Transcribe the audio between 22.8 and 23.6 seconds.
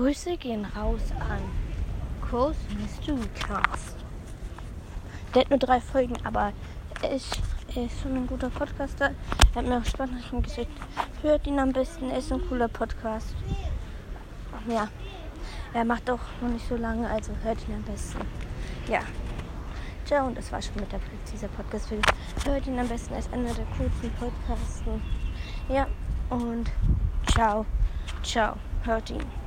besten, er ist einer